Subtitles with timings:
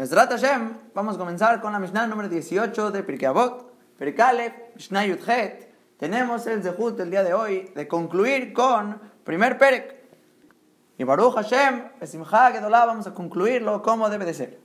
[0.00, 5.04] Mesrat Hashem, vamos a comenzar con la Mishnah número 18 de Pirkei Avot, Pirkei Mishnah
[5.04, 5.74] Yudhet.
[5.98, 9.96] Tenemos el zehut del día de hoy de concluir con primer Perek.
[10.96, 14.58] Y Baruch Hashem, Besimcha Gedolá, vamos a concluirlo como debe de ser.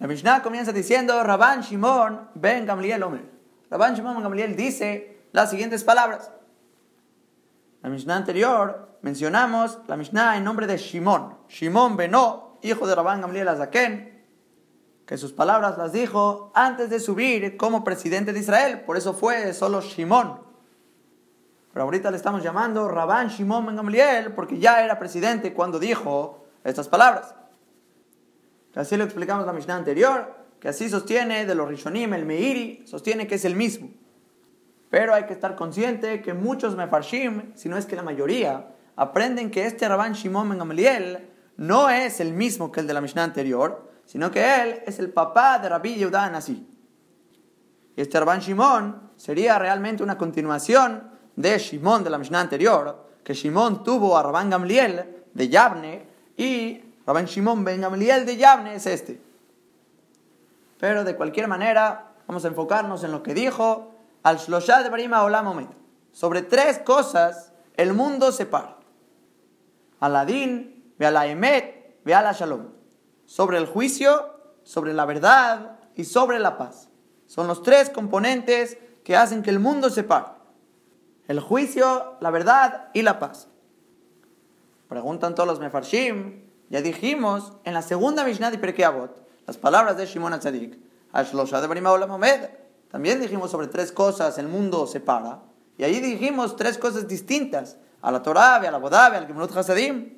[0.00, 3.30] La Mishnah comienza diciendo, Rabban Shimon ben Gamliel Omer.
[3.70, 6.32] Rabban Shimon ben Gamliel dice las siguientes palabras.
[7.82, 11.36] La Mishnah anterior mencionamos la Mishnah en nombre de Shimon.
[11.48, 14.18] Shimon Benó, hijo de Rabban Gamliel Azaken,
[15.06, 18.82] que sus palabras las dijo antes de subir como presidente de Israel.
[18.82, 20.40] Por eso fue solo Shimon.
[21.72, 26.44] Pero ahorita le estamos llamando Rabban Shimon Ben Gamliel porque ya era presidente cuando dijo
[26.62, 27.34] estas palabras.
[28.74, 33.26] Así lo explicamos la Mishnah anterior, que así sostiene de los Rishonim, el Meiri, sostiene
[33.26, 33.90] que es el mismo.
[34.90, 39.50] Pero hay que estar consciente que muchos mefarshim, si no es que la mayoría, aprenden
[39.50, 43.24] que este Rabban Shimon Ben Gamliel no es el mismo que el de la Mishnah
[43.24, 46.66] anterior, sino que él es el papá de Rabbi Yehuda Nasi.
[47.96, 53.34] Y este Rabban Shimon sería realmente una continuación de Shimon de la Mishnah anterior, que
[53.34, 58.86] Shimon tuvo a Rabban Gamliel de Yavne y Rabban Shimon Ben Gamliel de Yavne es
[58.86, 59.20] este.
[60.78, 65.24] Pero de cualquier manera, vamos a enfocarnos en lo que dijo al Shloshad de Barima
[65.24, 65.68] Olam
[66.12, 68.76] Sobre tres cosas el mundo se para.
[69.98, 72.68] Aladín, ve a la Emet, ve a la Shalom.
[73.24, 76.88] Sobre el juicio, sobre la verdad y sobre la paz.
[77.26, 80.26] Son los tres componentes que hacen que el mundo se pare.
[81.26, 83.48] El juicio, la verdad y la paz.
[84.88, 86.44] Preguntan todos los mefarshim.
[86.70, 90.78] Ya dijimos en la segunda Mishnah de Pirkei Avot, las palabras de Shimon HaTzadik,
[92.90, 95.42] también dijimos sobre tres cosas, el mundo se para.
[95.76, 100.17] Y ahí dijimos tres cosas distintas, a la Torah, a la Bodá, al Gemlut Hasadim.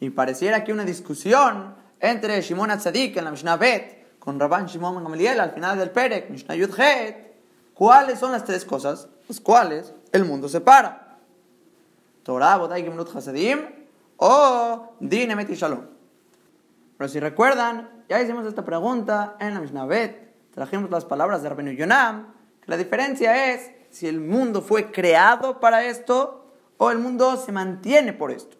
[0.00, 5.02] Y pareciera que una discusión entre Shimon Atzadik en la Mishnah Bet con Rabban Shimon
[5.02, 7.34] Gamaliel al final del Perek, Mishnah Yudhet.
[7.74, 9.08] ¿Cuáles son las tres cosas?
[9.28, 11.18] Las cuales el mundo se para.
[12.22, 13.60] Torah, Bodá y Gemlut Hasadim
[14.16, 15.86] o Din Emet y Shalom.
[16.96, 21.48] Pero si recuerdan, ya hicimos esta pregunta en la Mishnah Bet trajimos las palabras de
[21.48, 26.98] Rabenu Yonam, que la diferencia es si el mundo fue creado para esto o el
[26.98, 28.57] mundo se mantiene por esto.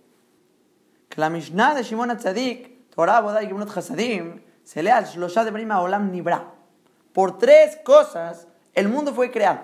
[1.18, 5.50] La Mishnah de Shimon Atzadik, Torah, Bodai y Gemunot Hasadim, se lee al Shlosha de
[5.50, 6.52] Brima Olam Nibra.
[7.12, 9.62] Por tres cosas el mundo fue creado.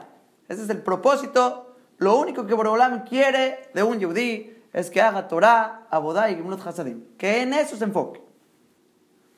[0.48, 1.76] Ese es el propósito.
[1.98, 6.66] Lo único que Borolam quiere de un yudí es que haga Torah, Abodá y Gemunot
[6.66, 7.04] Hasadim.
[7.16, 8.20] Que en eso se enfoque.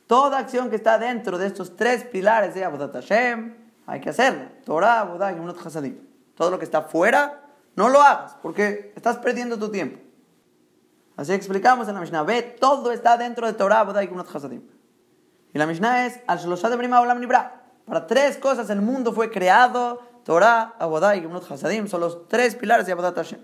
[0.07, 3.55] Toda acción que está dentro de estos tres pilares de Abodat Hashem,
[3.87, 4.53] hay que hacerla.
[4.65, 5.99] Torah, Abodah y Gemunot Hasadim.
[6.35, 7.43] Todo lo que está fuera,
[7.75, 10.06] no lo hagas, porque estás perdiendo tu tiempo.
[11.17, 12.23] Así explicamos en la Mishnah.
[12.23, 14.63] Ve, todo está dentro de Torah, Abodah y Gemunot Hasadim.
[15.55, 17.63] Y la Mishnah es, al de Brima Olam Nibra.
[17.87, 21.89] Para tres cosas el mundo fue creado, Torah, Abodah y Gemunot Hasadim.
[21.89, 23.41] Son los tres pilares de Abodat Hashem.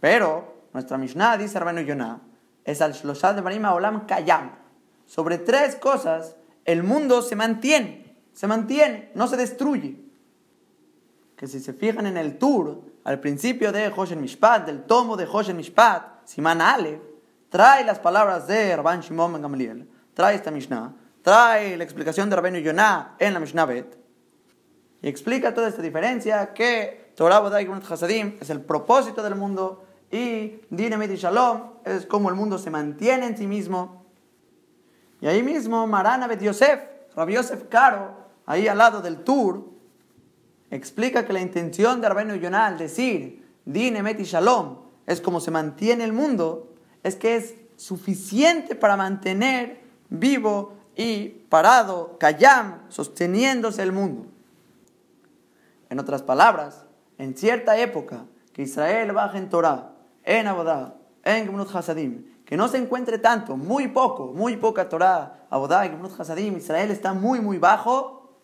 [0.00, 2.20] Pero, nuestra Mishnah, dice Rabbeinu Yonah,
[2.64, 4.68] es al de Brima Olam Kayam
[5.08, 6.36] sobre tres cosas,
[6.66, 9.96] el mundo se mantiene, se mantiene, no se destruye.
[11.34, 15.24] Que si se fijan en el tour, al principio de Hoshen Mishpat, del tomo de
[15.24, 17.00] Hoshen Mishpat, Siman Aleph,
[17.48, 22.36] trae las palabras de Rabban Shimon Ben Gamliel, trae esta Mishnah, trae la explicación de
[22.36, 23.98] Rabbeinu Yonah en la Mishnah Bet,
[25.00, 30.60] y explica toda esta diferencia que Torah Bodai Hasadim es el propósito del mundo y
[30.68, 34.04] Dinamit y Shalom es como el mundo se mantiene en sí mismo.
[35.22, 36.80] Y ahí mismo Marana Bet Yosef,
[37.16, 39.64] Rabbi Yosef Caro, ahí al lado del Tour,
[40.70, 45.40] explica que la intención de Rabbeinu Yonah al decir Din Emet y Shalom es como
[45.40, 49.80] se mantiene el mundo, es que es suficiente para mantener
[50.10, 54.26] vivo y parado, Kayam, sosteniéndose el mundo.
[55.88, 56.84] En otras palabras,
[57.16, 59.92] en cierta época que Israel baja en Torah,
[60.24, 65.46] en Abodá, en Gemnut Hasadim, que no se encuentre tanto, muy poco, muy poca Torah,
[65.48, 68.36] Abodá, Gemnut Hasadim, Israel está muy, muy bajo,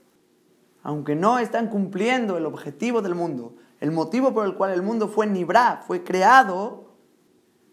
[0.83, 3.55] aunque no están cumpliendo el objetivo del mundo,
[3.85, 6.95] el motivo por el cual el mundo fue Nibra, fue creado,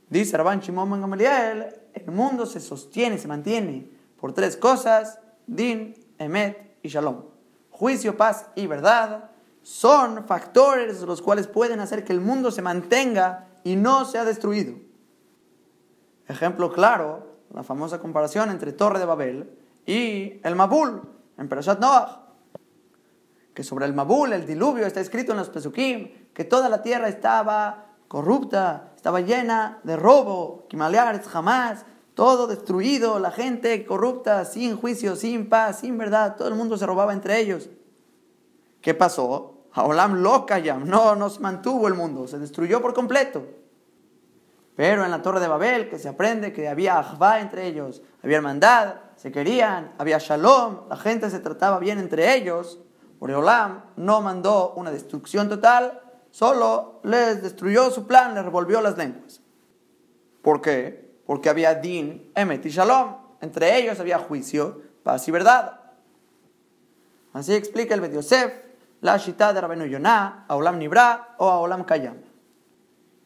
[0.10, 6.76] dice Rabban Shimon Gamaliel, el mundo se sostiene, se mantiene por tres cosas, Din, Emet
[6.84, 7.24] y Shalom.
[7.70, 9.30] Juicio, paz y verdad
[9.62, 14.76] son factores los cuales pueden hacer que el mundo se mantenga y no sea destruido.
[16.28, 21.04] Ejemplo claro, la famosa comparación entre Torre de Babel y el Mabul
[21.38, 22.21] en Perashat Noach.
[23.54, 27.10] Que sobre el Mabul, el diluvio, está escrito en los Pesukim, que toda la tierra
[27.10, 35.16] estaba corrupta, estaba llena de robo, Kimaleares jamás, todo destruido, la gente corrupta, sin juicio,
[35.16, 37.70] sin paz, sin verdad, todo el mundo se robaba entre ellos.
[38.82, 39.66] ¿Qué pasó?
[39.74, 43.46] Haolam loca ya, no, no se mantuvo el mundo, se destruyó por completo.
[44.76, 48.38] Pero en la Torre de Babel, que se aprende que había ajvá entre ellos, había
[48.38, 52.80] hermandad, se querían, había shalom, la gente se trataba bien entre ellos.
[53.30, 56.02] Olam no mandó una destrucción total,
[56.32, 59.42] solo les destruyó su plan, les revolvió las lenguas.
[60.42, 61.12] ¿Por qué?
[61.28, 63.16] Porque había din, emet y shalom.
[63.42, 65.80] Entre ellos había juicio, paz y verdad.
[67.34, 68.54] Así explica el Yosef,
[69.02, 72.18] la shita de Rabenu Yonah, a Olam Nibra o a Olam Kayam.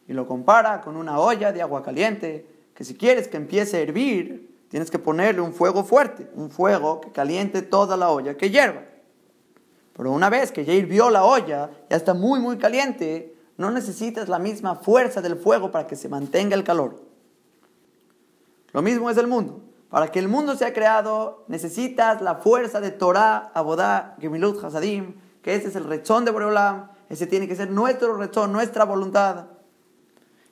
[0.08, 3.80] Y lo compara con una olla de agua caliente, que si quieres que empiece a
[3.80, 8.50] hervir, tienes que ponerle un fuego fuerte, un fuego que caliente toda la olla, que
[8.50, 8.82] hierva.
[9.96, 14.28] Pero una vez que ya hirvió la olla, ya está muy, muy caliente, no necesitas
[14.28, 17.00] la misma fuerza del fuego para que se mantenga el calor.
[18.72, 19.62] Lo mismo es el mundo.
[19.88, 25.54] Para que el mundo sea creado, necesitas la fuerza de Torah, Abodá, Gemilut, Hasadim, que
[25.54, 29.46] ese es el rechón de Boreolam, ese tiene que ser nuestro rechón, nuestra voluntad.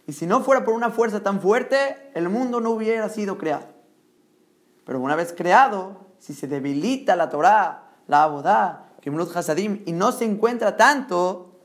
[0.06, 3.67] Y si no fuera por una fuerza tan fuerte, el mundo no hubiera sido creado.
[4.87, 8.84] Pero una vez creado, si se debilita la Torah, la Abodá,
[9.35, 11.61] Hasadim, y no se encuentra tanto,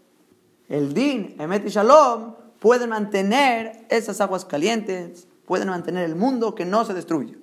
[0.67, 6.65] el Din, Emet y Shalom, pueden mantener esas aguas calientes, pueden mantener el mundo que
[6.65, 7.37] no se destruye.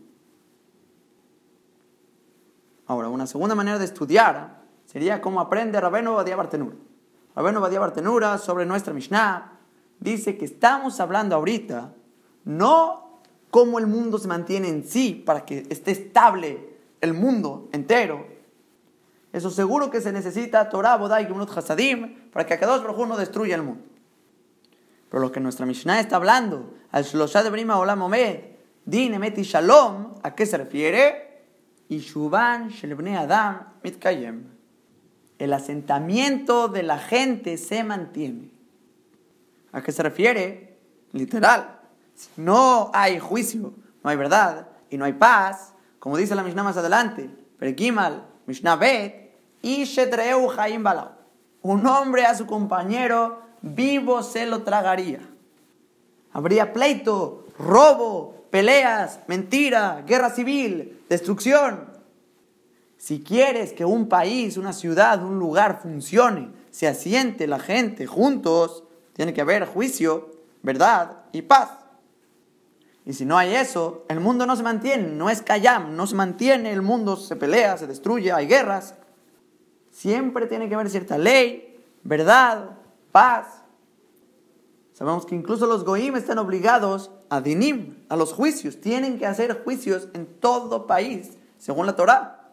[2.87, 6.77] Ahora, una segunda manera de estudiar sería cómo aprende Rabenu Badia Bartenura.
[7.35, 9.59] Rabenu Badia Bartenura sobre nuestra Mishnah
[9.99, 11.93] dice que estamos hablando ahorita
[12.45, 13.21] no
[13.51, 18.27] cómo el mundo se mantiene en sí para que esté estable el mundo entero,
[19.37, 23.17] eso seguro que se necesita Torah, Bodai, y Gemunot Hasadim para que Akadosh Baruj no
[23.19, 23.85] destruya el mundo.
[25.11, 28.41] Pero lo que nuestra Mishnah está hablando, al Shlosha de Brima Olam Omed,
[28.87, 31.45] Din Emet y Shalom, ¿a qué se refiere?
[31.89, 34.45] Ishuban Shelbne Adam Mitkayem.
[35.39, 38.51] El asentamiento de la gente se mantiene.
[39.71, 40.79] ¿A qué se refiere?
[41.13, 41.81] Literal.
[42.15, 46.63] Si no hay juicio, no hay verdad y no hay paz, como dice la Mishnah
[46.63, 47.29] más adelante,
[47.59, 49.26] Perekimal, Mishnah Bet,
[49.67, 51.11] y Shetreu Jaim Balau.
[51.63, 55.19] Un hombre a su compañero vivo se lo tragaría.
[56.33, 61.91] Habría pleito, robo, peleas, mentira, guerra civil, destrucción.
[62.97, 68.85] Si quieres que un país, una ciudad, un lugar funcione, se asiente la gente juntos,
[69.15, 70.31] tiene que haber juicio,
[70.63, 71.71] verdad y paz.
[73.05, 76.15] Y si no hay eso, el mundo no se mantiene, no es Kayam, no se
[76.15, 78.95] mantiene, el mundo se pelea, se destruye, hay guerras.
[79.97, 82.77] Siempre tiene que haber cierta ley, verdad,
[83.13, 83.63] paz.
[84.93, 88.79] Sabemos que incluso los goim están obligados a dinim, a los juicios.
[88.79, 92.51] Tienen que hacer juicios en todo país, según la Torah.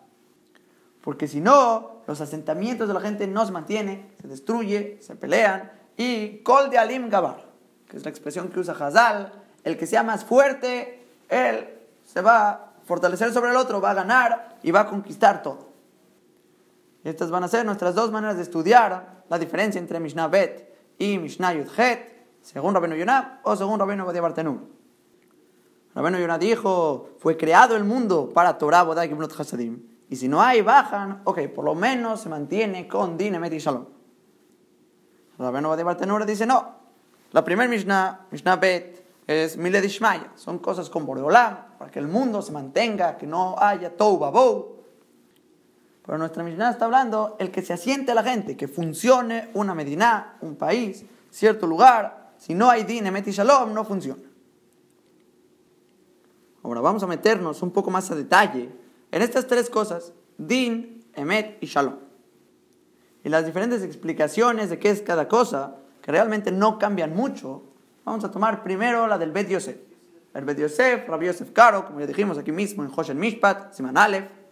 [1.01, 5.69] Porque si no, los asentamientos de la gente no se mantienen, se destruye, se pelean.
[5.97, 7.43] Y kol de alim gabar,
[7.89, 9.33] que es la expresión que usa Hazal,
[9.65, 11.67] el que sea más fuerte, él
[12.05, 15.72] se va a fortalecer sobre el otro, va a ganar y va a conquistar todo.
[17.03, 21.17] Estas van a ser nuestras dos maneras de estudiar la diferencia entre Mishnah Bet y
[21.17, 24.59] Mishnah Yudhet, según Rabenu Yonah o según Rabenu Badia Bartenur.
[25.95, 29.83] Rabenu Yonah dijo, fue creado el mundo para Torah, Bodai y Hasadim.
[30.09, 33.59] Y si no hay, bajan, ok, por lo menos se mantiene con Din, Emet y
[33.59, 33.85] Shalom.
[35.37, 36.75] Rabenu Badia Bartenur dice, no,
[37.31, 40.31] la primera Mishnah, Mishnah Bet, es Miled Ishmaya.
[40.35, 44.72] Son cosas con Boreolam, para que el mundo se mantenga, que no haya Tou Babou.
[46.05, 50.37] Pero nuestra Mishnah está hablando el que se asiente la gente, que funcione una Medina,
[50.41, 52.33] un país, cierto lugar.
[52.37, 54.23] Si no hay din, emet y shalom, no funciona.
[56.61, 58.69] Ahora vamos a meternos un poco más a detalle
[59.11, 61.95] en estas tres cosas, din, emet y shalom.
[63.23, 67.63] Y las diferentes explicaciones de qué es cada cosa, que realmente no cambian mucho,
[68.03, 69.77] vamos a tomar primero la del Bet Yosef.
[70.33, 73.97] El Bet Yosef, Rabbi Yosef Karo, como ya dijimos aquí mismo en Hoshen Mishpat, Siman
[73.97, 74.42] Aleph,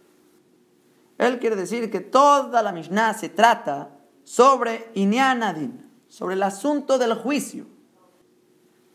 [1.27, 3.89] él quiere decir que toda la Mishnah se trata
[4.23, 7.67] sobre Inyanadin, sobre el asunto del juicio.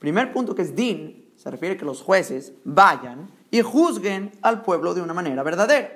[0.00, 4.62] Primer punto que es din, se refiere a que los jueces vayan y juzguen al
[4.62, 5.88] pueblo de una manera verdadera.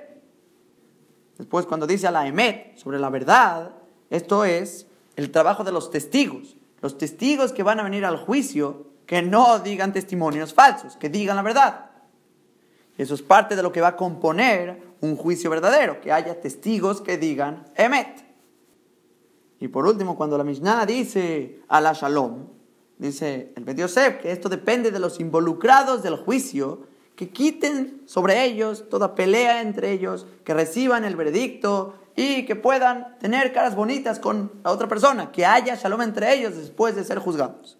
[1.37, 3.73] Después, cuando dice a la Emet sobre la verdad,
[4.09, 6.57] esto es el trabajo de los testigos.
[6.81, 11.35] Los testigos que van a venir al juicio, que no digan testimonios falsos, que digan
[11.35, 11.90] la verdad.
[13.00, 17.00] Eso es parte de lo que va a componer un juicio verdadero, que haya testigos
[17.00, 18.26] que digan Emet.
[19.59, 22.49] Y por último, cuando la Mishnah dice a la Shalom,
[22.99, 26.83] dice el Bet Yosef que esto depende de los involucrados del juicio,
[27.16, 33.19] que quiten sobre ellos toda pelea entre ellos, que reciban el veredicto y que puedan
[33.19, 37.19] tener caras bonitas con la otra persona, que haya shalom entre ellos después de ser
[37.19, 37.78] juzgados.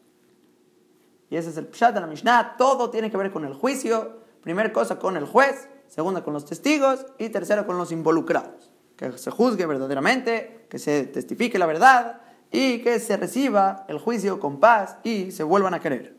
[1.29, 4.21] Y ese es el pshat de la Mishnah, todo tiene que ver con el juicio,
[4.43, 8.71] primera cosa con el juez, segunda con los testigos y tercera con los involucrados.
[8.97, 12.21] Que se juzgue verdaderamente, que se testifique la verdad
[12.51, 16.17] y que se reciba el juicio con paz y se vuelvan a querer.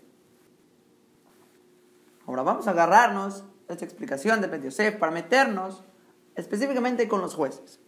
[2.25, 5.83] Ahora vamos a agarrarnos esta explicación de Ben Yosef para meternos
[6.35, 7.79] específicamente con los jueces.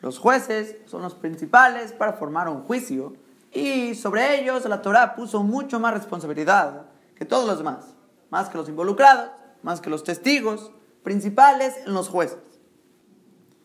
[0.00, 3.14] Los jueces son los principales para formar un juicio
[3.52, 7.94] y sobre ellos la Torah puso mucho más responsabilidad que todos los demás,
[8.30, 9.30] más que los involucrados,
[9.66, 10.70] más que los testigos
[11.02, 12.38] principales en los jueces.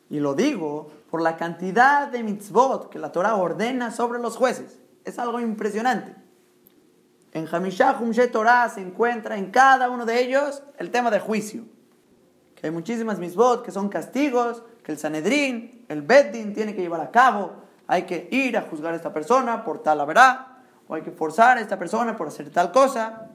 [0.09, 4.79] Y lo digo por la cantidad de mitzvot que la Torah ordena sobre los jueces.
[5.05, 6.15] Es algo impresionante.
[7.33, 11.65] En Hamishah Humshe Torah se encuentra en cada uno de ellos el tema de juicio.
[12.55, 17.01] Que hay muchísimas mitzvot que son castigos, que el Sanedrín, el Beddin tiene que llevar
[17.01, 17.53] a cabo.
[17.85, 20.47] Hay que ir a juzgar a esta persona por tal verdad,
[20.87, 23.29] o hay que forzar a esta persona por hacer tal cosa.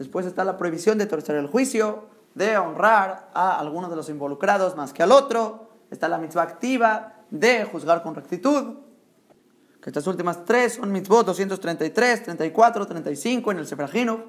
[0.00, 4.74] Después está la prohibición de torcer el juicio, de honrar a alguno de los involucrados
[4.74, 5.68] más que al otro.
[5.90, 8.78] Está la mitzvah activa de juzgar con rectitud
[9.82, 14.24] que estas últimas tres son mitzvot 233, 34, 35 en el Sefrajino.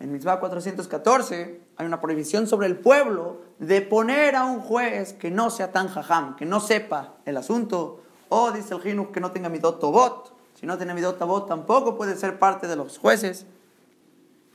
[0.00, 5.30] En mitzvah 414 hay una prohibición sobre el pueblo de poner a un juez que
[5.30, 9.30] no sea tan jajam, que no sepa el asunto, o dice el Jinuj que no
[9.30, 10.34] tenga midot tobot.
[10.60, 13.46] Si no tiene midot tobot tampoco puede ser parte de los jueces.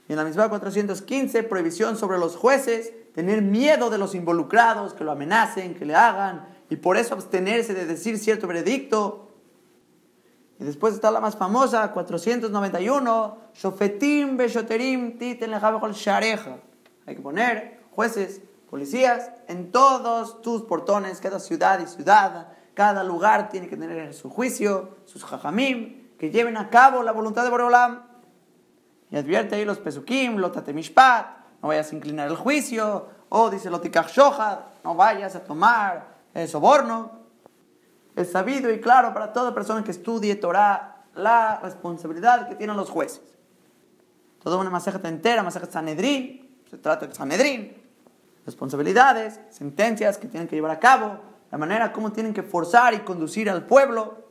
[0.10, 5.04] Y en la mitzvah 415, prohibición sobre los jueces, tener miedo de los involucrados, que
[5.04, 9.30] lo amenacen, que le hagan y por eso abstenerse de decir cierto veredicto.
[10.60, 16.58] Y después está la más famosa, 491, Shofetim Beshoterim Titen Shareja.
[17.06, 23.50] Hay que poner jueces, policías en todos tus portones, cada ciudad y ciudad, cada lugar
[23.50, 28.09] tiene que tener su juicio, sus jajamim, que lleven a cabo la voluntad de Boreolam.
[29.12, 31.28] Y advierte ahí los pesukim, lotatemishpat,
[31.62, 36.48] no vayas a inclinar el juicio, o dice lotikach shohad, no vayas a tomar el
[36.48, 37.12] soborno.
[38.16, 42.90] Es sabido y claro para toda persona que estudie Torah la responsabilidad que tienen los
[42.90, 43.22] jueces.
[44.44, 47.76] Toda una masajeta entera, masajeta Sanedrín, se trata de Sanedrín,
[48.46, 51.20] responsabilidades, sentencias que tienen que llevar a cabo,
[51.52, 54.29] la manera como tienen que forzar y conducir al pueblo.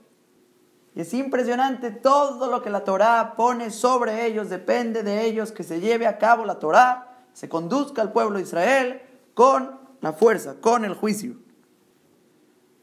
[0.98, 5.78] Es impresionante todo lo que la Torah pone sobre ellos, depende de ellos que se
[5.78, 9.00] lleve a cabo la Torah, se conduzca al pueblo de Israel
[9.32, 11.36] con la fuerza, con el juicio.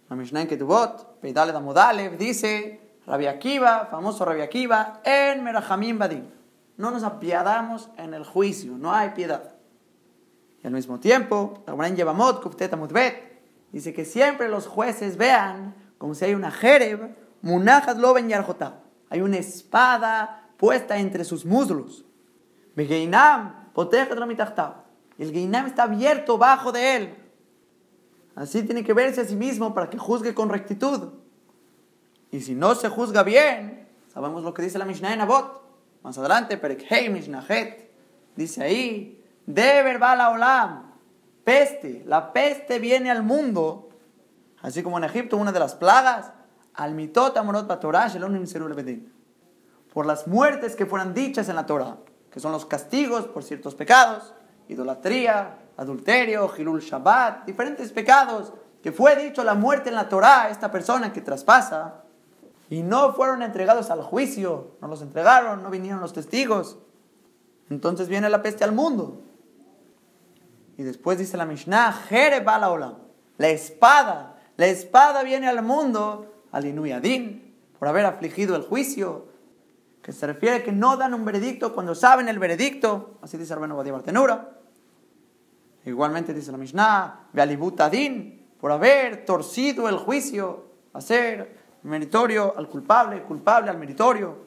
[0.07, 6.23] La Mishnah en Ketubot, Peidale Damodalev, dice, Rabbi Akiva, famoso Rabbi Akiva, en Merajamim Badim.
[6.77, 9.55] No nos apiadamos en el juicio, no hay piedad.
[10.63, 13.41] Y al mismo tiempo, en Yevamot, Kuftet Amutbet,
[13.73, 18.81] dice que siempre los jueces vean como si hay una jereb, Munajat Loben Yarjotá.
[19.07, 22.03] Hay una espada puesta entre sus muslos.
[22.75, 23.69] Begeinam,
[25.17, 27.15] Y el Geinam está abierto bajo de él.
[28.35, 31.13] Así tiene que verse a sí mismo para que juzgue con rectitud.
[32.31, 35.61] Y si no se juzga bien, sabemos lo que dice la Mishnah en Abot.
[36.01, 37.91] Más adelante, Perekhei Mishnahet,
[38.35, 40.93] dice ahí, Deber la olam,
[41.43, 43.89] peste, la peste viene al mundo,
[44.61, 46.31] así como en Egipto una de las plagas,
[46.75, 47.67] al mitot amorot
[49.93, 51.97] por las muertes que fueran dichas en la Torah,
[52.29, 54.33] que son los castigos por ciertos pecados,
[54.67, 58.51] idolatría, adulterio, Hilul Shabbat, diferentes pecados,
[58.83, 62.03] que fue dicho la muerte en la Torah, esta persona que traspasa,
[62.69, 66.79] y no fueron entregados al juicio, no los entregaron, no vinieron los testigos.
[67.69, 69.21] Entonces viene la peste al mundo.
[70.77, 71.95] Y después dice la Mishnah,
[72.69, 72.95] Olam,
[73.37, 79.25] la espada, la espada viene al mundo, al Inuyadín, por haber afligido el juicio,
[80.01, 83.51] que se refiere a que no dan un veredicto cuando saben el veredicto, así dice
[83.51, 84.51] Arbeno Badia Bartenura.
[85.83, 87.27] Igualmente dice la Mishnah,
[87.79, 94.45] Adin, por haber torcido el juicio, hacer meritorio al culpable, culpable al meritorio.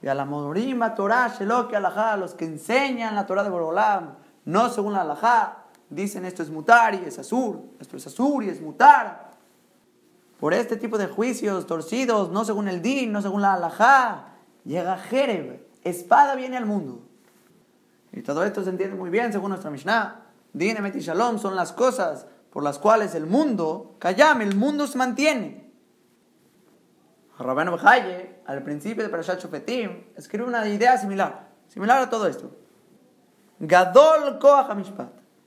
[0.00, 4.14] Y a la Modorima Torah, Sheloke Alajá, los que enseñan la Torah de Borolam,
[4.44, 8.48] no según la Alajá, dicen esto es mutar y es azur, esto es azur y
[8.48, 9.29] es mutar.
[10.40, 14.96] Por este tipo de juicios torcidos, no según el din, no según la Alajá, llega
[14.96, 17.02] Jereb, espada viene al mundo.
[18.12, 20.22] Y todo esto se entiende muy bien según nuestra Mishnah.
[20.54, 24.96] Din y Shalom son las cosas por las cuales el mundo, Kayam, el mundo se
[24.96, 25.70] mantiene.
[27.38, 32.50] Rabban Bejaye, al principio de Parashat Shofetim, escribe una idea similar, similar a todo esto.
[33.60, 34.70] Gadol Koach.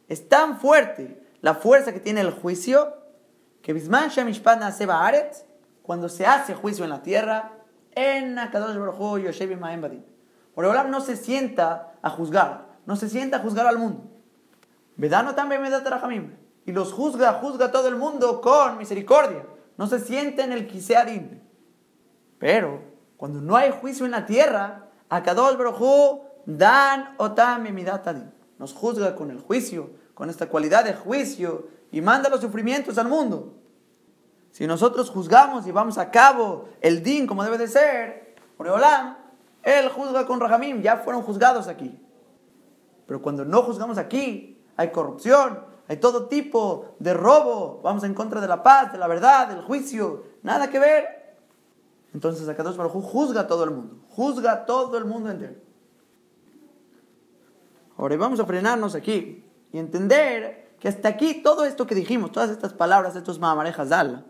[0.08, 3.03] Es tan fuerte la fuerza que tiene el juicio
[3.64, 5.46] que Bisman Mishpat nace Baaretz,
[5.82, 7.54] cuando se hace juicio en la tierra,
[7.96, 10.04] en Akadosh Baruj Yoshev Maem
[10.54, 14.04] Boreolam no se sienta a juzgar, no se sienta a juzgar al mundo.
[14.98, 15.82] Vedano también me da
[16.66, 19.46] Y los juzga, juzga a todo el mundo con misericordia.
[19.78, 21.42] No se siente en el Kiseadin.
[22.38, 22.82] Pero
[23.18, 27.66] cuando no hay juicio en la tierra, Akadosh Baruj dan otam
[28.60, 33.08] Nos juzga con el juicio, con esta cualidad de juicio y manda los sufrimientos al
[33.08, 33.54] mundo.
[34.52, 39.16] Si nosotros juzgamos y vamos a cabo el din como debe de ser, Oreolam,
[39.62, 41.98] él juzga con Rahamim, ya fueron juzgados aquí.
[43.06, 48.42] Pero cuando no juzgamos aquí, hay corrupción, hay todo tipo de robo, vamos en contra
[48.42, 51.36] de la paz, de la verdad, del juicio, nada que ver.
[52.12, 55.56] Entonces Akadosh Baruj juzga a todo el mundo, juzga a todo el mundo entero.
[57.98, 62.50] Ahora vamos a frenarnos aquí y entender que hasta aquí todo esto que dijimos, todas
[62.50, 64.26] estas palabras, estos mamarejas Allah,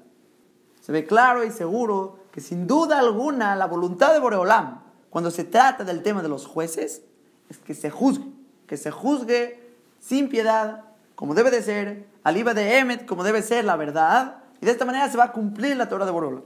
[0.81, 5.45] se ve claro y seguro que sin duda alguna la voluntad de Boreolam, cuando se
[5.45, 7.01] trata del tema de los jueces,
[7.49, 8.27] es que se juzgue,
[8.67, 10.83] que se juzgue sin piedad,
[11.15, 14.73] como debe de ser, al IVA de Emet, como debe ser la verdad, y de
[14.73, 16.43] esta manera se va a cumplir la Torah de Boreolam.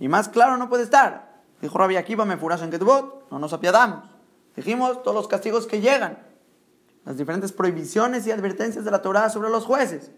[0.00, 1.32] Y más claro no puede estar.
[1.62, 4.04] Dijo Rabbi Akiva, me furas en Ketubot, no nos apiadamos.
[4.54, 6.18] Dijimos todos los castigos que llegan,
[7.04, 10.10] las diferentes prohibiciones y advertencias de la Torah sobre los jueces.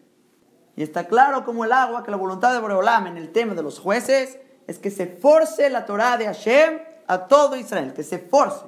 [0.76, 3.62] Y está claro como el agua que la voluntad de Boreolam en el tema de
[3.62, 8.18] los jueces es que se force la Torah de Hashem a todo Israel, que se
[8.18, 8.64] force.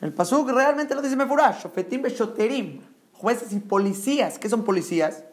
[0.00, 2.80] El Pasuk realmente lo dice Mefurash, Shofetim Beshoterim,
[3.12, 4.38] jueces y policías.
[4.38, 5.24] ¿Qué son policías?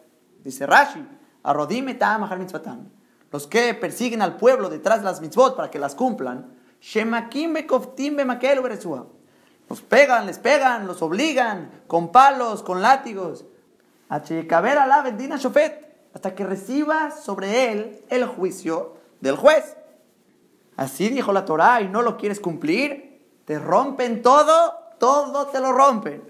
[0.44, 1.04] Dice Rashi,
[1.42, 2.88] Arodim etam mitzvatam.
[3.32, 6.54] Los que persiguen al pueblo detrás de las mitzvot para que las cumplan.
[6.80, 8.60] Shemakim bekoftim bemakel
[9.70, 13.44] Los pegan, les pegan, los obligan con palos, con látigos.
[14.08, 14.34] Hasta
[16.34, 19.76] que reciba sobre él el juicio del juez.
[20.76, 25.72] Así dijo la Torá y no lo quieres cumplir, te rompen todo, todo te lo
[25.72, 26.20] rompen.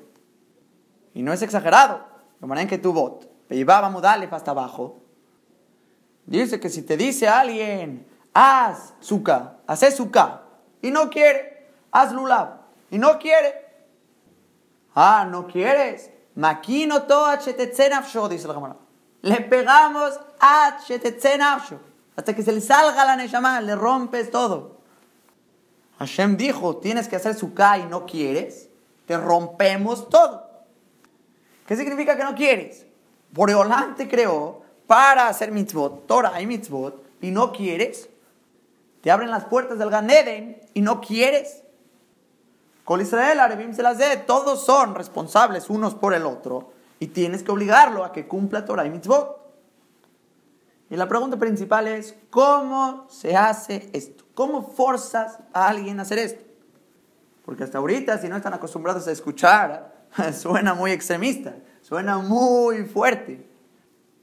[1.14, 2.04] Y no es exagerado,
[2.40, 5.00] de manera en que tu bot, llevaba modales hasta abajo,
[6.26, 10.42] dice que si te dice alguien, haz suka, haz suka,
[10.82, 12.59] y no quiere, haz lulab,
[12.90, 13.54] y no quiere,
[14.94, 17.36] ah, no quieres, Maquino to
[18.28, 18.76] dice la cámara.
[19.22, 24.80] Le pegamos hasta que se le salga la neshama, le rompes todo.
[25.98, 28.70] Hashem dijo, tienes que hacer suka y no quieres,
[29.06, 30.48] te rompemos todo.
[31.66, 32.86] ¿Qué significa que no quieres?
[33.32, 38.08] Boreolán te creó para hacer mitzvot, Torah y mitzvot, y no quieres.
[39.02, 41.62] Te abren las puertas del Ganeden y no quieres.
[42.84, 47.42] Con Israel, Arabim se las dé, todos son responsables unos por el otro y tienes
[47.42, 49.40] que obligarlo a que cumpla Torah y mitzvot.
[50.90, 54.24] Y la pregunta principal es, ¿cómo se hace esto?
[54.34, 56.44] ¿Cómo forzas a alguien a hacer esto?
[57.44, 63.48] Porque hasta ahorita, si no están acostumbrados a escuchar, suena muy extremista, suena muy fuerte.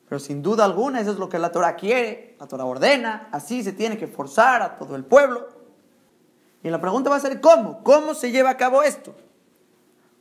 [0.10, 3.64] Pero sin duda alguna eso es lo que la Torah quiere, la Torah ordena, así
[3.64, 5.57] se tiene que forzar a todo el pueblo.
[6.64, 7.84] Y la pregunta va a ser ¿cómo?
[7.84, 9.16] ¿Cómo se lleva a cabo esto?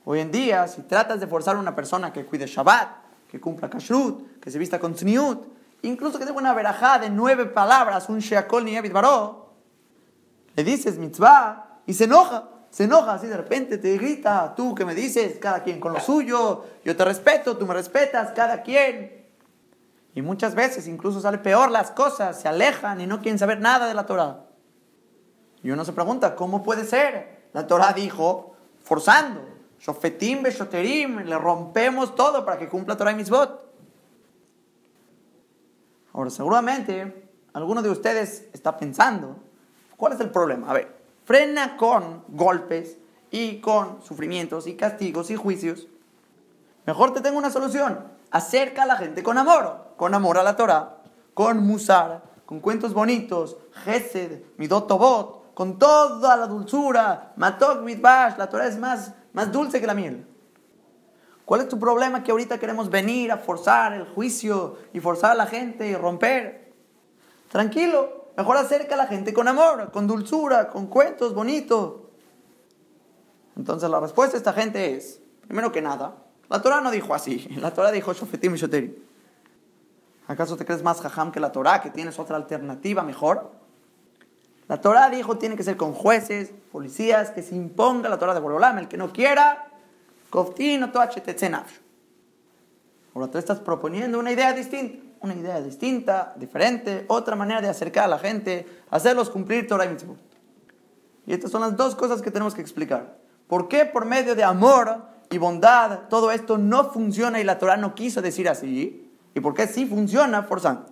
[0.04, 2.88] Hoy en día, si tratas de forzar a una persona que cuide Shabbat,
[3.28, 5.42] que cumpla Kashrut, que se vista con Tzniut,
[5.82, 9.46] incluso que tenga una verajá de nueve palabras, un Sheakol ni Baró,
[10.54, 14.84] le dices mitzvah y se enoja, se enoja, así de repente te grita, tú que
[14.84, 19.26] me dices, cada quien con lo suyo, yo te respeto, tú me respetas, cada quien.
[20.14, 23.86] Y muchas veces incluso sale peor las cosas, se alejan y no quieren saber nada
[23.86, 24.45] de la Torah.
[25.66, 27.48] Y uno se pregunta, ¿cómo puede ser?
[27.52, 29.40] La Torah dijo, forzando,
[29.80, 33.68] Shofetim Beshoterim, le rompemos todo para que cumpla Torah y Mitzvot.
[36.12, 39.38] Ahora, seguramente, alguno de ustedes está pensando,
[39.96, 40.70] ¿cuál es el problema?
[40.70, 42.98] A ver, frena con golpes
[43.32, 45.88] y con sufrimientos y castigos y juicios.
[46.86, 48.04] Mejor te tengo una solución.
[48.30, 50.98] Acerca a la gente con amor, con amor a la Torah,
[51.34, 54.86] con musar, con cuentos bonitos, Gesed, Midot
[55.56, 60.26] con toda la dulzura, Matok Mitbash, la Torah es más, más dulce que la miel.
[61.46, 65.34] ¿Cuál es tu problema que ahorita queremos venir a forzar el juicio y forzar a
[65.34, 66.74] la gente y romper?
[67.50, 72.02] Tranquilo, mejor acerca a la gente con amor, con dulzura, con cuentos bonitos.
[73.56, 76.16] Entonces la respuesta de esta gente es, primero que nada,
[76.50, 79.06] la Torah no dijo así, la Torah dijo Shofetim y Shoteri.
[80.26, 83.55] ¿Acaso te crees más jajam que la Torah, que tienes otra alternativa mejor?
[84.68, 88.40] La Torah dijo tiene que ser con jueces, policías, que se imponga la Torah de
[88.40, 88.78] Borolam.
[88.78, 89.68] El que no quiera,
[93.14, 98.04] Ahora tú estás proponiendo una idea distinta, una idea distinta, diferente, otra manera de acercar
[98.04, 100.18] a la gente, hacerlos cumplir Torah y Mitzvot.
[101.26, 103.16] Y estas son las dos cosas que tenemos que explicar.
[103.46, 107.76] ¿Por qué por medio de amor y bondad todo esto no funciona y la Torah
[107.76, 109.10] no quiso decir así?
[109.34, 110.86] ¿Y por qué sí funciona forzando?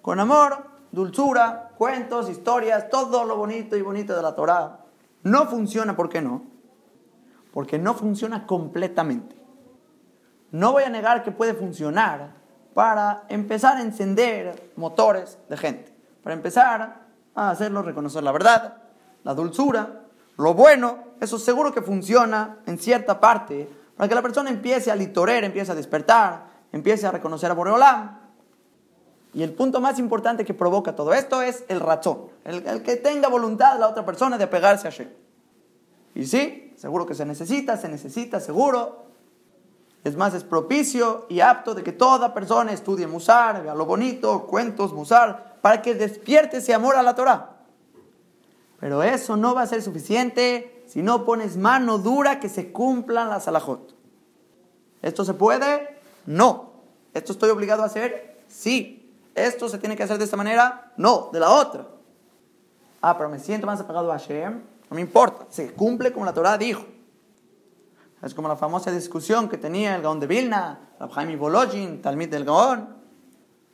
[0.00, 4.84] Con amor, dulzura, cuentos, historias, todo lo bonito y bonito de la Torah.
[5.24, 6.44] No funciona, ¿por qué no?
[7.52, 9.34] Porque no funciona completamente.
[10.52, 12.34] No voy a negar que puede funcionar
[12.72, 15.92] para empezar a encender motores de gente,
[16.22, 17.00] para empezar
[17.34, 18.76] a hacerlo reconocer la verdad,
[19.24, 20.02] la dulzura,
[20.38, 24.94] lo bueno, eso seguro que funciona en cierta parte, para que la persona empiece a
[24.94, 28.21] litorer, empiece a despertar, empiece a reconocer a Boreolam.
[29.34, 33.28] Y el punto más importante que provoca todo esto es el razón, el, que tenga
[33.28, 35.08] voluntad la otra persona de apegarse a Shem.
[36.14, 39.06] Y sí, seguro que se necesita, se necesita, seguro.
[40.04, 44.46] Es más, es propicio y apto de que toda persona estudie Musar, vea lo bonito,
[44.46, 47.56] cuentos, Musar, para que despierte ese amor a la Torah.
[48.80, 53.30] Pero eso no va a ser suficiente si no pones mano dura que se cumplan
[53.30, 53.94] las alajot.
[55.00, 56.00] ¿Esto se puede?
[56.26, 56.72] No.
[57.14, 58.42] ¿Esto estoy obligado a hacer?
[58.48, 59.01] Sí.
[59.34, 60.92] ¿Esto se tiene que hacer de esta manera?
[60.96, 61.86] No, de la otra.
[63.00, 64.62] Ah, pero me siento más apegado a Hashem.
[64.90, 65.46] No me importa.
[65.48, 66.84] Se cumple como la Torah dijo.
[68.22, 72.44] Es como la famosa discusión que tenía el Gaón de Vilna, Jaime Volojin, Talmid del
[72.44, 72.88] Gaón,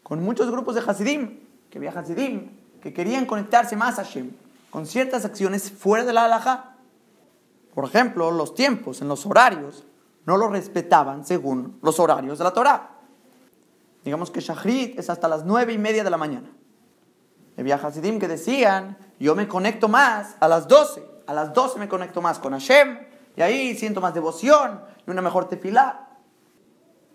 [0.02, 4.30] con muchos grupos de Hasidim, que había Hasidim, que querían conectarse más a Hashem
[4.70, 6.76] con ciertas acciones fuera de la halajá.
[7.74, 9.84] Por ejemplo, los tiempos en los horarios
[10.26, 12.97] no los respetaban según los horarios de la Torah.
[14.04, 16.50] Digamos que Shachrit es hasta las nueve y media de la mañana.
[17.58, 21.88] Había Hasidim que decían, yo me conecto más a las doce, a las doce me
[21.88, 22.98] conecto más con Hashem,
[23.36, 26.08] y ahí siento más devoción y una mejor tefilá.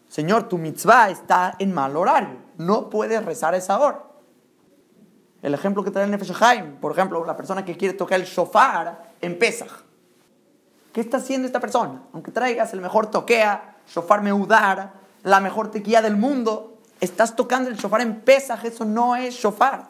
[0.08, 4.04] Señor, tu mitzvah está en mal horario, no puedes rezar esa hora.
[5.41, 8.26] El ejemplo que trae el Nefesh Haim, por ejemplo, la persona que quiere tocar el
[8.26, 9.72] shofar en Pesach.
[10.93, 12.04] ¿Qué está haciendo esta persona?
[12.13, 14.93] Aunque traigas el mejor toquea, shofar meudar,
[15.24, 16.73] la mejor tequía del mundo,
[17.04, 19.89] estás tocando el shofar en Pesach, eso no es shofar.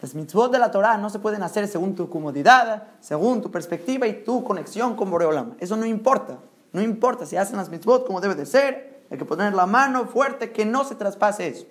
[0.00, 4.06] Las mitzvot de la Torah no se pueden hacer según tu comodidad, según tu perspectiva
[4.06, 5.54] y tu conexión con Boreolam.
[5.58, 6.38] Eso no importa.
[6.72, 10.06] No importa si hacen las mitzvot como debe de ser, hay que poner la mano
[10.06, 11.66] fuerte que no se traspase eso.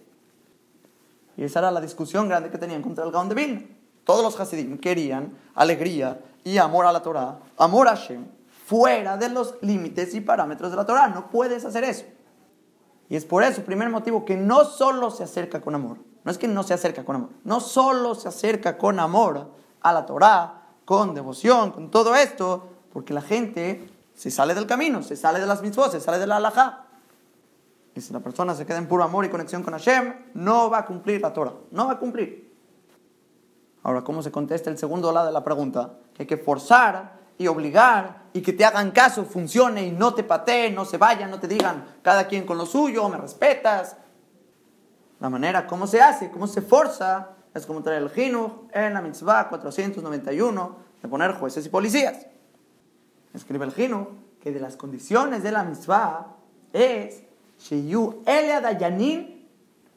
[1.38, 3.62] Y esa era la discusión grande que tenían contra el Gaon de Vilna.
[4.06, 8.26] Todos los Hasidim querían alegría y amor a la Torah, amor a Hashem,
[8.66, 11.10] fuera de los límites y parámetros de la Torah.
[11.10, 12.06] No puedes hacer eso.
[13.10, 15.98] Y es por eso, primer motivo, que no solo se acerca con amor.
[16.24, 17.30] No es que no se acerca con amor.
[17.44, 23.14] No solo se acerca con amor a la Torah, con devoción, con todo esto, porque
[23.14, 26.38] la gente se sale del camino, se sale de las mitzvot, se sale de la
[26.38, 26.86] halajá.
[27.94, 30.80] Y si la persona se queda en puro amor y conexión con Hashem, no va
[30.80, 31.54] a cumplir la Torah.
[31.72, 32.54] No va a cumplir.
[33.84, 36.00] Ahora, ¿cómo se contesta el segundo lado de la pregunta?
[36.16, 40.24] Que hay que forzar y obligar y que te hagan caso, funcione y no te
[40.24, 43.98] pateen, no se vayan, no te digan cada quien con lo suyo, me respetas.
[45.20, 46.30] La manera, ¿cómo se hace?
[46.30, 47.30] ¿Cómo se forza?
[47.54, 52.28] Es como traer el Jinuj en la mitzvah 491 de poner jueces y policías.
[53.34, 54.08] Escribe el Jinuj
[54.42, 56.36] que de las condiciones de la mitzvah
[56.74, 57.24] es
[57.58, 59.48] Sheyu Dayanin,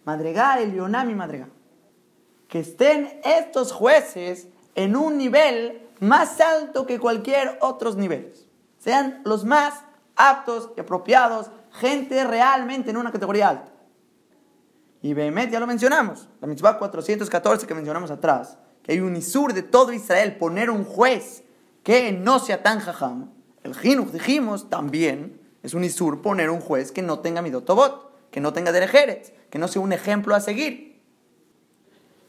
[0.05, 1.49] Madregar, Elionami, Madregar.
[2.47, 8.47] Que estén estos jueces en un nivel más alto que cualquier otros niveles.
[8.79, 9.83] Sean los más
[10.17, 13.73] aptos y apropiados, gente realmente en una categoría alta.
[15.01, 19.53] Y Behemet ya lo mencionamos, la mitzvah 414 que mencionamos atrás, que hay un isur
[19.53, 21.45] de todo Israel, poner un juez
[21.85, 23.31] que no sea tan jajam.
[23.63, 28.41] El jinuj dijimos también es un isur poner un juez que no tenga midotobot, que
[28.41, 31.01] no tenga derejeret, que no sea un ejemplo a seguir.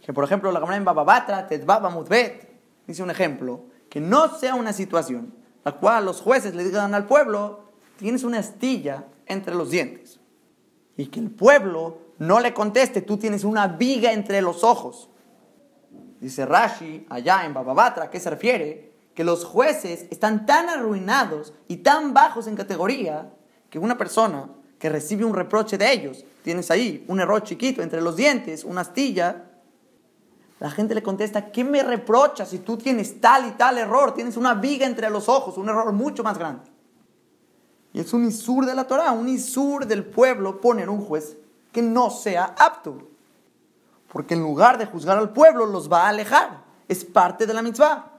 [0.06, 2.49] Que por ejemplo la Gemara en Bababatra, Tetbaba Mutbet,
[2.92, 5.34] dice un ejemplo, que no sea una situación
[5.66, 7.66] la cual los jueces le digan al pueblo,
[7.98, 10.20] tienes una astilla entre los dientes.
[10.96, 15.10] Y que el pueblo no le conteste, tú tienes una viga entre los ojos.
[16.20, 18.90] Dice Rashi, allá en Bababatra, ¿a qué se refiere?
[19.20, 23.30] que los jueces están tan arruinados y tan bajos en categoría
[23.70, 24.50] que una persona
[24.80, 28.80] que recibe un reproche de ellos, tienes ahí un error chiquito entre los dientes, una
[28.80, 29.49] astilla,
[30.60, 34.14] la gente le contesta, ¿qué me reprochas si tú tienes tal y tal error?
[34.14, 36.70] Tienes una viga entre los ojos, un error mucho más grande.
[37.94, 41.38] Y es un isur de la Torah, un isur del pueblo poner un juez
[41.72, 43.08] que no sea apto.
[44.12, 46.64] Porque en lugar de juzgar al pueblo, los va a alejar.
[46.88, 48.12] Es parte de la mitzvah.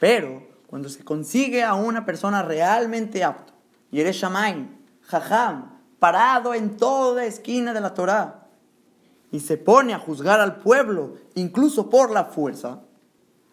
[0.00, 3.52] Pero cuando se consigue a una persona realmente apto,
[3.90, 8.41] y eres Shamaim, Jajam, parado en toda esquina de la Torah,
[9.32, 12.82] y se pone a juzgar al pueblo, incluso por la fuerza,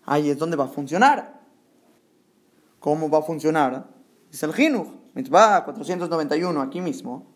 [0.05, 1.39] ahí es donde va a funcionar.
[2.79, 3.87] ¿Cómo va a funcionar?
[4.29, 7.27] Dice el Jinuch, Mitzvah 491, aquí mismo,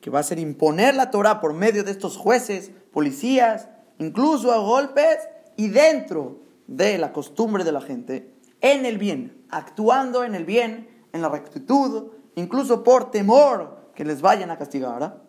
[0.00, 4.58] que va a ser imponer la Torah por medio de estos jueces, policías, incluso a
[4.58, 5.18] golpes
[5.56, 10.88] y dentro de la costumbre de la gente, en el bien, actuando en el bien,
[11.12, 15.21] en la rectitud, incluso por temor que les vayan a castigar.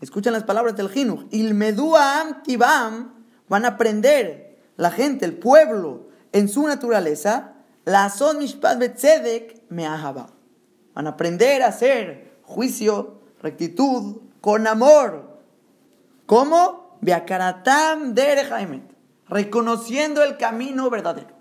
[0.00, 1.26] Escuchen las palabras del Jinuch.
[1.30, 3.14] Ilmedua tibam
[3.48, 7.54] van a aprender la gente, el pueblo, en su naturaleza,
[7.84, 10.26] la son mishpat betzedek meahaba.
[10.94, 15.40] Van a aprender a hacer juicio, rectitud, con amor.
[16.26, 16.98] ¿Cómo?
[17.00, 18.14] Beakaratam
[19.28, 21.36] reconociendo el camino verdadero.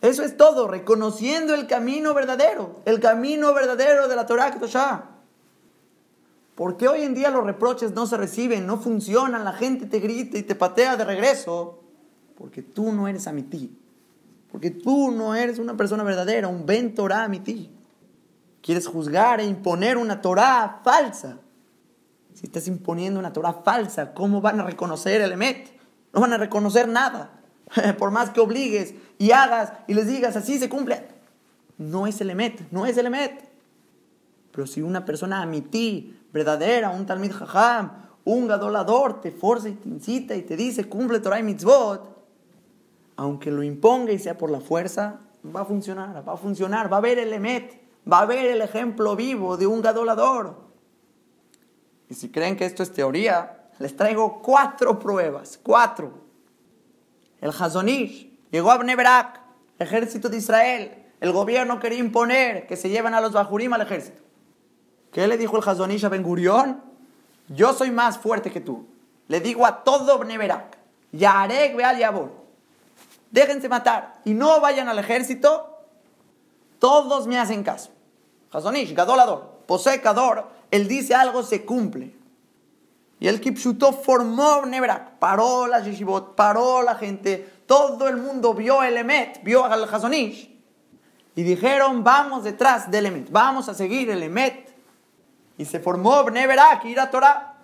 [0.00, 5.09] Eso es todo, reconociendo el camino verdadero, el camino verdadero de la Torah Kedoshah.
[6.60, 9.98] ¿Por qué hoy en día los reproches no se reciben, no funcionan, la gente te
[9.98, 11.82] grita y te patea de regreso?
[12.36, 13.78] Porque tú no eres amití.
[14.52, 17.70] Porque tú no eres una persona verdadera, un ben Torah amití.
[18.60, 21.38] Quieres juzgar e imponer una Torah falsa.
[22.34, 25.66] Si estás imponiendo una Torah falsa, ¿cómo van a reconocer el Emet?
[26.12, 27.40] No van a reconocer nada.
[27.98, 31.08] Por más que obligues y hagas y les digas así se cumple.
[31.78, 33.49] No es el emet, no es el emet.
[34.60, 37.92] Pero si una persona amití, verdadera, un talmid jajam,
[38.26, 42.14] un gadolador te forza y te incita y te dice cumple Torah y mitzvot,
[43.16, 45.20] aunque lo imponga y sea por la fuerza,
[45.56, 48.60] va a funcionar, va a funcionar, va a ver el emet, va a ver el
[48.60, 50.56] ejemplo vivo de un gadolador.
[52.10, 56.12] Y si creen que esto es teoría, les traigo cuatro pruebas, cuatro.
[57.40, 59.40] El Hazonish llegó a Bneberak,
[59.78, 61.06] ejército de Israel.
[61.18, 64.20] El gobierno quería imponer que se lleven a los Bajurim al ejército.
[65.12, 66.82] ¿Qué le dijo el Hazonish a Ben Gurión?
[67.48, 68.86] Yo soy más fuerte que tú.
[69.28, 70.76] Le digo a todo Bneberak,
[71.12, 72.32] Yarek Beal Yabor,
[73.30, 75.78] déjense matar y no vayan al ejército.
[76.78, 77.90] Todos me hacen caso.
[78.52, 82.14] Hazonish, Gadolador, posecador, él dice algo, se cumple.
[83.20, 88.82] Y el Kipshuto formó Nebrak, paró la yeshivot, paró la gente, todo el mundo vio
[88.82, 90.50] el Emet, vio al Hazonish.
[91.36, 94.69] Y dijeron, vamos detrás del Emet, vamos a seguir el Emet.
[95.60, 97.58] Y se formó Nebrak, ir a Torah.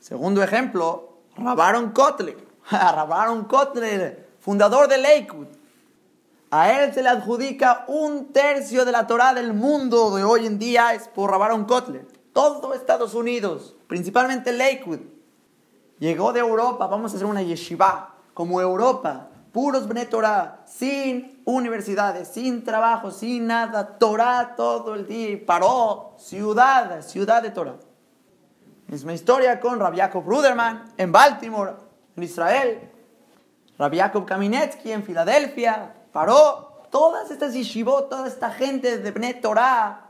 [0.00, 2.36] Segundo ejemplo, Rabaron Kotler.
[2.68, 5.46] Rabaron Kotler, fundador de Lakewood.
[6.50, 10.58] A él se le adjudica un tercio de la Torah del mundo de hoy en
[10.58, 12.08] día, es por Rabaron Kotler.
[12.32, 14.98] Todo Estados Unidos, principalmente Lakewood.
[16.00, 22.64] Llegó de Europa, vamos a hacer una yeshiva, como Europa, puros Torah, sin universidades, sin
[22.64, 27.76] trabajo, sin nada, Torah todo el día, y paró, ciudad, ciudad de Torah.
[28.86, 31.74] Misma historia con Rabbi Jacob Ruderman en Baltimore,
[32.16, 32.90] en Israel.
[33.78, 40.08] Rabbi Jacob Kaminetsky en Filadelfia, paró todas estas yeshivot, toda esta gente de Torah,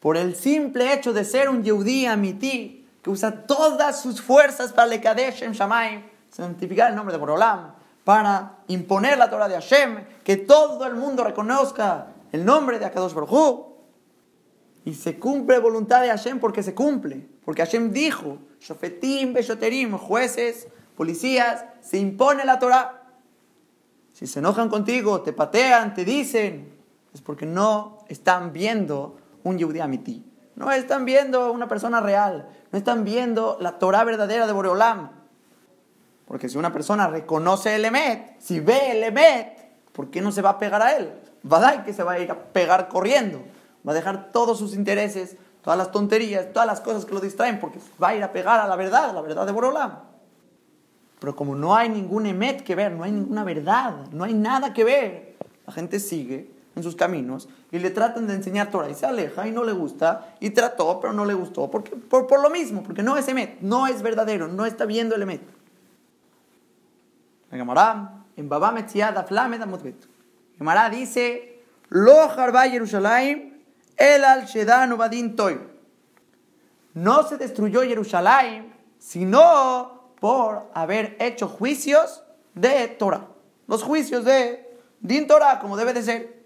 [0.00, 4.86] por el simple hecho de ser un Yehudí amití, que usa todas sus fuerzas para
[4.86, 7.74] le Kadesh en Shamaim, santificar el nombre de Borolam,
[8.04, 13.14] para imponer la Torah de Hashem, que todo el mundo reconozca el nombre de Akadosh
[13.14, 13.74] Baruj
[14.84, 20.68] y se cumple voluntad de Hashem porque se cumple, porque Hashem dijo, Shofetim, Beshoterim, jueces,
[20.96, 23.02] policías, se impone la Torah.
[24.12, 26.74] Si se enojan contigo, te patean, te dicen,
[27.14, 30.24] es porque no están viendo un Yehudi.
[30.56, 35.23] No están viendo una persona real, no están viendo la Torah verdadera de Boreolam.
[36.26, 40.42] Porque si una persona reconoce el Emet, si ve el Emet, ¿por qué no se
[40.42, 41.12] va a pegar a él?
[41.50, 43.42] Va a dar que se va a ir a pegar corriendo.
[43.86, 47.60] Va a dejar todos sus intereses, todas las tonterías, todas las cosas que lo distraen,
[47.60, 49.98] porque va a ir a pegar a la verdad, a la verdad de Boreolam.
[51.20, 54.72] Pero como no hay ningún Emet que ver, no hay ninguna verdad, no hay nada
[54.72, 58.94] que ver, la gente sigue en sus caminos y le tratan de enseñar Torah y
[58.94, 62.42] se aleja y no le gusta y trató pero no le gustó porque, por, por
[62.42, 65.40] lo mismo, porque no es Emet, no es verdadero, no está viendo el Emet.
[67.54, 70.08] La Gemara en Baba Metziad Aflamed Amotbet.
[70.58, 73.52] Gemara dice, Lo harba Yerushalayim
[73.96, 75.60] el al Shedanu Badin Toy.
[76.94, 83.28] No se destruyó Jerusalén sino por haber hecho juicios de Torah.
[83.68, 86.44] Los juicios de Din Torah, como debe de ser.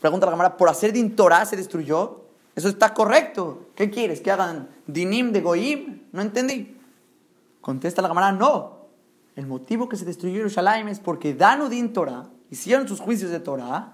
[0.00, 2.26] Pregunta la cámara, ¿por hacer din Torah se destruyó?
[2.54, 3.70] Eso está correcto.
[3.74, 4.20] ¿Qué quieres?
[4.20, 6.02] ¿Que hagan dinim de goim?
[6.12, 6.78] No entendí.
[7.60, 8.75] Contesta la cámara, no.
[9.36, 13.38] El motivo que se destruyó Jerusalén es porque Danu din Torah hicieron sus juicios de
[13.38, 13.92] Torah,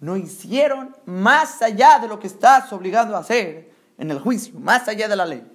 [0.00, 4.88] no hicieron más allá de lo que estás obligado a hacer en el juicio, más
[4.88, 5.46] allá de la ley.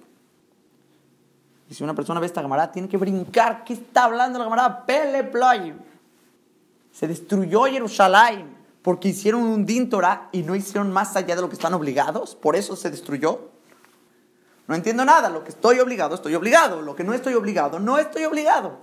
[1.68, 3.62] Y si una persona ve esta camarada, tiene que brincar.
[3.64, 4.86] ¿Qué está hablando la camarada?
[4.86, 5.30] Pele
[6.90, 11.50] Se destruyó Jerusalén porque hicieron un din Torah y no hicieron más allá de lo
[11.50, 12.34] que están obligados.
[12.34, 13.50] Por eso se destruyó.
[14.68, 15.28] No entiendo nada.
[15.28, 16.80] Lo que estoy obligado, estoy obligado.
[16.82, 18.78] Lo que no estoy obligado, no estoy obligado.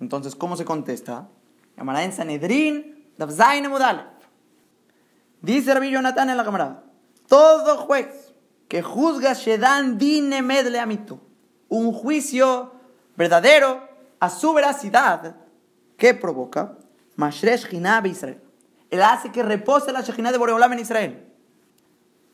[0.00, 1.26] Entonces, ¿cómo se contesta?
[1.74, 3.10] Camarada en Sanedrín,
[5.40, 6.82] Dice Rabbi Jonathan en la camarada,
[7.28, 8.34] todo juez
[8.68, 11.20] que juzga Shedan Dine Medle Amitu,
[11.68, 12.72] un juicio
[13.16, 13.88] verdadero
[14.20, 15.36] a su veracidad,
[15.96, 16.76] ¿qué provoca?
[17.16, 18.42] Mashresh Israel.
[18.90, 21.32] Él hace que repose la Shekhinah de Boreolam en Israel.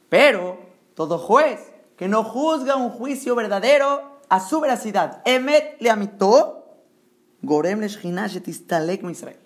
[0.09, 0.59] Pero
[0.95, 1.70] todo juez
[2.01, 6.65] que no juzga un juicio verdadero a su veracidad, Emet le amitó,
[7.43, 7.89] Gorem le
[9.11, 9.39] Israel.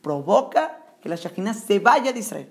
[0.00, 2.48] Provoca que la Shekhinah se vaya de Israel.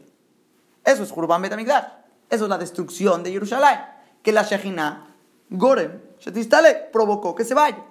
[0.84, 1.86] Eso es Jurban Betamigdash.
[2.30, 3.80] Eso es la destrucción de Jerusalén.
[4.22, 5.16] Que la Shekhinah,
[5.50, 7.82] Gorem, Shetistale, provocó que se vaya.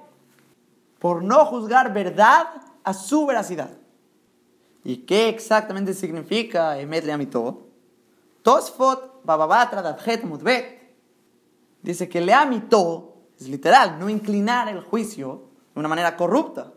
[0.99, 2.47] Por no juzgar verdad
[2.85, 3.71] a su veracidad.
[4.85, 7.69] ¿Y qué exactamente significa Emet Leamito?
[8.43, 10.78] Tosfot Bababatra Dadjet Mudbet
[11.83, 16.73] dice que Leamito es literal, no inclinar el juicio de una manera corrupta.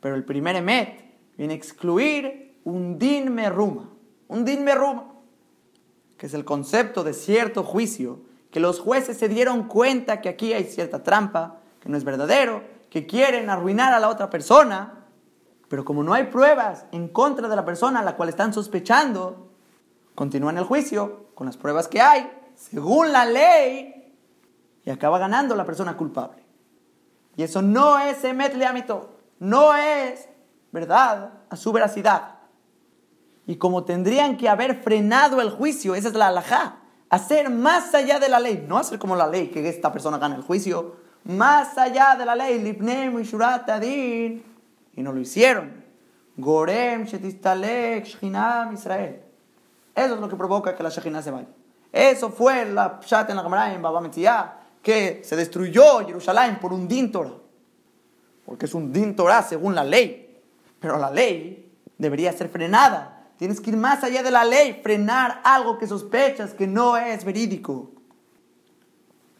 [0.00, 3.90] Pero el primer Emet viene a excluir un din meruma.
[4.28, 5.12] Un din meruma,
[6.16, 8.20] que es el concepto de cierto juicio,
[8.50, 12.62] que los jueces se dieron cuenta que aquí hay cierta trampa, que no es verdadero,
[12.90, 15.04] que quieren arruinar a la otra persona
[15.74, 19.50] pero como no hay pruebas en contra de la persona a la cual están sospechando,
[20.14, 24.14] continúan el juicio con las pruebas que hay, según la ley,
[24.84, 26.42] y acaba ganando la persona culpable.
[27.36, 30.28] Y eso no es emet leamito, no es
[30.72, 32.34] verdad a su veracidad.
[33.46, 38.18] Y como tendrían que haber frenado el juicio, esa es la alajá, hacer más allá
[38.18, 41.76] de la ley, no hacer como la ley, que esta persona gana el juicio, más
[41.78, 44.42] allá de la ley, lipnem y
[44.96, 45.84] y no lo hicieron.
[46.36, 48.06] Gorem shetistalek
[48.72, 49.22] Israel.
[49.94, 51.48] Eso es lo que provoca que la Shekhinah se vaya.
[51.94, 54.02] Eso fue la Pshat en la Gemara en Baba
[54.82, 57.34] que se destruyó Jerusalén por un din Torah.
[58.44, 60.42] Porque es un din Torah según la ley.
[60.80, 63.30] Pero la ley debería ser frenada.
[63.38, 67.24] Tienes que ir más allá de la ley, frenar algo que sospechas que no es
[67.24, 67.92] verídico.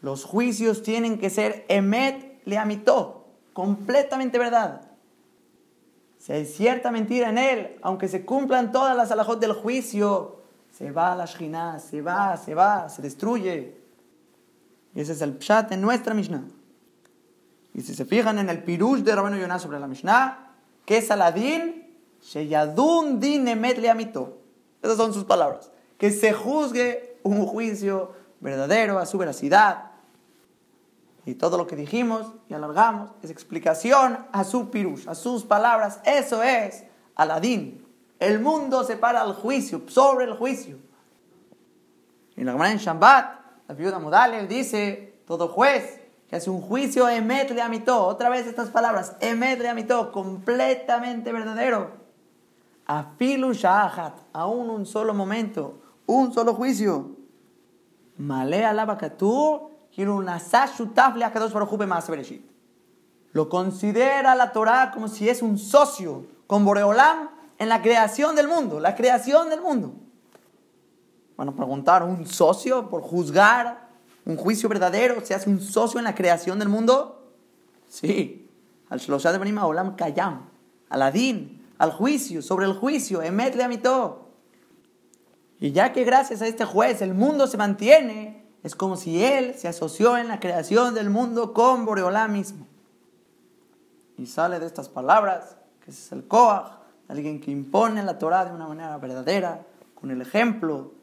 [0.01, 4.91] Los juicios tienen que ser emet leamitó, completamente verdad.
[6.19, 10.44] Si hay cierta mentira en él, aunque se cumplan todas las alajot del juicio,
[10.77, 13.77] se va la Shina, se va, se va, se destruye.
[14.93, 16.43] Y ese es el pshat en nuestra Mishnah.
[17.73, 20.53] Y si se fijan en el pirush de Rabenu Yonah sobre la Mishnah,
[20.85, 23.77] que es Aladín, Sheyadun din emet.
[24.81, 25.71] Esas son sus palabras.
[25.97, 29.91] Que se juzgue un juicio verdadero a su veracidad,
[31.25, 35.99] y todo lo que dijimos y alargamos es explicación a su pirush, a sus palabras.
[36.05, 36.83] Eso es
[37.15, 37.84] Aladín.
[38.19, 40.77] El mundo se para al juicio, sobre el juicio.
[42.35, 47.07] Y la Gemara en Shambat, la viuda Modale dice, todo juez que hace un juicio
[47.07, 51.91] emet le amitó, otra vez estas palabras, emet le amitó, completamente verdadero.
[52.87, 57.11] Afilu shahat, aún un solo momento, un solo juicio.
[58.17, 59.75] Malea labakatur
[63.31, 68.47] lo considera la Torah como si es un socio con Boreolam en la creación del
[68.47, 69.93] mundo, la creación del mundo.
[71.37, 73.89] Bueno, preguntar, ¿un socio por juzgar
[74.25, 77.31] un juicio verdadero se hace un socio en la creación del mundo?
[77.87, 78.49] Sí.
[78.89, 80.49] Al Shlosha de Benima Olam Kayam,
[80.89, 83.81] al Adin, al juicio, sobre el juicio, Emet le.
[85.59, 89.55] Y ya que gracias a este juez el mundo se mantiene, es como si él
[89.55, 92.67] se asoció en la creación del mundo con Boreolá mismo.
[94.17, 98.53] Y sale de estas palabras, que es el Koach, alguien que impone la Torah de
[98.53, 100.93] una manera verdadera, con el ejemplo,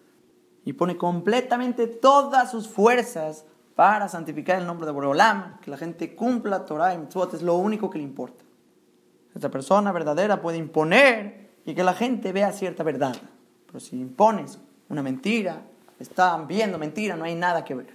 [0.65, 3.45] y pone completamente todas sus fuerzas
[3.75, 7.57] para santificar el nombre de Boreolam, que la gente cumpla Torah y mitzvot, es lo
[7.57, 8.45] único que le importa.
[9.35, 13.17] Esta persona verdadera puede imponer y que la gente vea cierta verdad.
[13.67, 15.63] Pero si impones una mentira,
[15.99, 17.95] están viendo mentira, no hay nada que ver.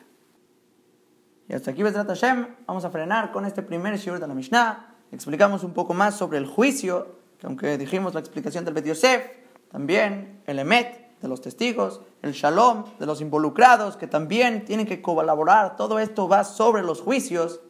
[1.47, 4.95] Y hasta aquí, Bezrat Hashem, vamos a frenar con este primer shiur de la Mishnah.
[5.11, 9.23] Explicamos un poco más sobre el juicio, aunque dijimos la explicación del Bet Yosef,
[9.71, 15.01] también el Emet de los testigos, el Shalom de los involucrados, que también tienen que
[15.01, 15.75] colaborar.
[15.75, 17.61] Todo esto va sobre los juicios.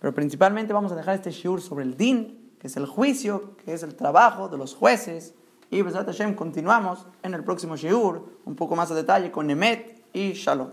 [0.00, 3.72] Pero principalmente vamos a dejar este shiur sobre el din, que es el juicio, que
[3.72, 5.34] es el trabajo de los jueces.
[5.70, 10.04] Y Besat Hashem continuamos en el próximo shiur, un poco más a detalle con Nemet
[10.12, 10.70] y Shalom.